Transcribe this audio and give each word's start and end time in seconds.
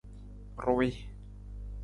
Ruwii. 0.63 0.97